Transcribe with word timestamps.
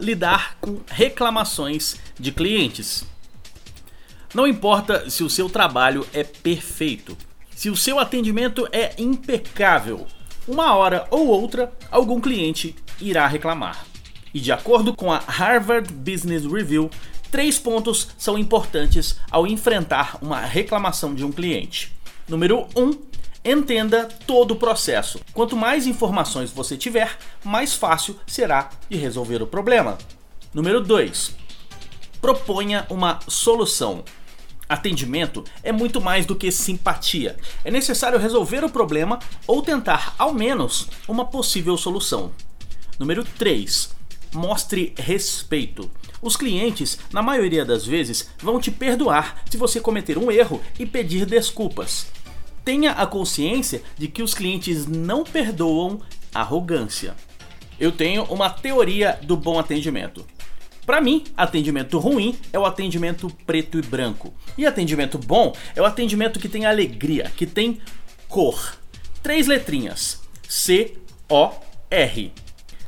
lidar 0.00 0.56
com 0.60 0.80
reclamações 0.86 1.96
de 2.18 2.32
clientes. 2.32 3.04
Não 4.34 4.46
importa 4.46 5.08
se 5.08 5.22
o 5.22 5.30
seu 5.30 5.48
trabalho 5.48 6.06
é 6.12 6.22
perfeito, 6.22 7.16
se 7.54 7.70
o 7.70 7.76
seu 7.76 7.98
atendimento 7.98 8.68
é 8.70 8.94
impecável, 8.98 10.06
uma 10.46 10.74
hora 10.74 11.06
ou 11.10 11.26
outra 11.26 11.72
algum 11.90 12.20
cliente 12.20 12.74
irá 13.00 13.26
reclamar. 13.26 13.86
E 14.32 14.40
de 14.40 14.52
acordo 14.52 14.94
com 14.94 15.10
a 15.10 15.18
Harvard 15.18 15.90
Business 15.92 16.44
Review, 16.44 16.90
três 17.30 17.58
pontos 17.58 18.08
são 18.18 18.38
importantes 18.38 19.18
ao 19.30 19.46
enfrentar 19.46 20.18
uma 20.20 20.40
reclamação 20.40 21.14
de 21.14 21.24
um 21.24 21.32
cliente. 21.32 21.94
Número 22.28 22.66
1. 22.76 22.82
Um, 22.82 22.98
entenda 23.46 24.08
todo 24.26 24.52
o 24.52 24.56
processo. 24.56 25.20
Quanto 25.32 25.56
mais 25.56 25.86
informações 25.86 26.50
você 26.50 26.76
tiver, 26.76 27.16
mais 27.44 27.74
fácil 27.74 28.18
será 28.26 28.70
de 28.90 28.96
resolver 28.96 29.40
o 29.42 29.46
problema. 29.46 29.96
Número 30.52 30.80
2. 30.80 31.36
Proponha 32.20 32.86
uma 32.90 33.20
solução. 33.28 34.04
Atendimento 34.68 35.44
é 35.62 35.70
muito 35.70 36.00
mais 36.00 36.26
do 36.26 36.34
que 36.34 36.50
simpatia. 36.50 37.36
É 37.64 37.70
necessário 37.70 38.18
resolver 38.18 38.64
o 38.64 38.70
problema 38.70 39.20
ou 39.46 39.62
tentar, 39.62 40.14
ao 40.18 40.34
menos, 40.34 40.88
uma 41.06 41.24
possível 41.24 41.76
solução. 41.76 42.32
Número 42.98 43.24
3. 43.24 43.90
Mostre 44.34 44.92
respeito. 44.98 45.88
Os 46.20 46.36
clientes, 46.36 46.98
na 47.12 47.22
maioria 47.22 47.64
das 47.64 47.86
vezes, 47.86 48.28
vão 48.40 48.58
te 48.58 48.72
perdoar 48.72 49.42
se 49.48 49.56
você 49.56 49.80
cometer 49.80 50.18
um 50.18 50.32
erro 50.32 50.60
e 50.78 50.84
pedir 50.84 51.26
desculpas. 51.26 52.08
Tenha 52.66 52.90
a 52.90 53.06
consciência 53.06 53.80
de 53.96 54.08
que 54.08 54.24
os 54.24 54.34
clientes 54.34 54.88
não 54.88 55.22
perdoam 55.22 56.00
arrogância. 56.34 57.14
Eu 57.78 57.92
tenho 57.92 58.24
uma 58.24 58.50
teoria 58.50 59.16
do 59.22 59.36
bom 59.36 59.56
atendimento. 59.56 60.26
Para 60.84 61.00
mim, 61.00 61.22
atendimento 61.36 61.96
ruim 62.00 62.36
é 62.52 62.58
o 62.58 62.66
atendimento 62.66 63.30
preto 63.46 63.78
e 63.78 63.82
branco. 63.82 64.34
E 64.58 64.66
atendimento 64.66 65.16
bom 65.16 65.54
é 65.76 65.80
o 65.80 65.84
atendimento 65.84 66.40
que 66.40 66.48
tem 66.48 66.66
alegria, 66.66 67.30
que 67.36 67.46
tem 67.46 67.80
cor. 68.26 68.76
Três 69.22 69.46
letrinhas: 69.46 70.20
C 70.48 70.94
O 71.28 71.52
R. 71.88 72.32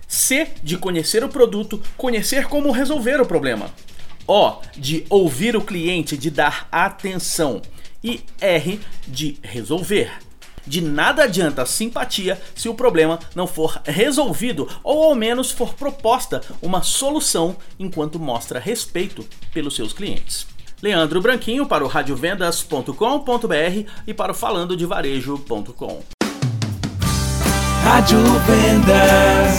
C 0.09 0.49
de 0.61 0.77
conhecer 0.77 1.23
o 1.23 1.29
produto, 1.29 1.81
conhecer 1.97 2.49
como 2.49 2.73
resolver 2.73 3.21
o 3.21 3.27
problema. 3.27 3.71
O 4.27 4.57
de 4.77 5.07
ouvir 5.09 5.55
o 5.55 5.63
cliente, 5.63 6.17
de 6.17 6.33
dar 6.33 6.67
atenção. 6.73 7.63
E 8.03 8.23
R 8.41 8.81
de 9.07 9.39
resolver. 9.43 10.11
De 10.67 10.83
nada 10.83 11.25
adianta 11.25 11.65
simpatia 11.65 12.41
se 12.55 12.69
o 12.69 12.75
problema 12.75 13.19
não 13.35 13.47
for 13.47 13.81
resolvido 13.85 14.69
ou 14.85 15.05
ao 15.05 15.15
menos 15.15 15.51
for 15.51 15.75
proposta 15.75 16.43
uma 16.61 16.83
solução 16.83 17.57
enquanto 17.79 18.19
mostra 18.19 18.61
respeito 18.61 19.27
pelos 19.53 19.75
seus 19.75 19.95
clientes. 19.95 20.47
Leandro 20.83 21.21
Branquinho 21.21 21.67
para 21.67 21.85
o 21.85 21.89
radiovendas.com.br 21.89 23.91
e 24.07 24.15
para 24.15 24.33
o 24.33 24.35
falandodevarejo.com. 24.35 26.03
Rádio 27.83 28.19
Vendas. 28.47 29.58